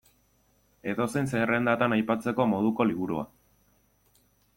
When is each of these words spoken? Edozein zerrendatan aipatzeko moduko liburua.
Edozein 0.93 1.27
zerrendatan 1.33 1.95
aipatzeko 1.97 2.47
moduko 2.53 2.87
liburua. 2.93 3.27